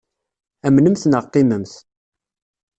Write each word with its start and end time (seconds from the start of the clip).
Amnemt 0.67 1.03
neɣ 1.11 1.23
qimemt. 1.33 1.73